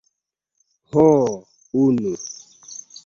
[0.89, 1.05] Ho...
[1.83, 2.15] unu.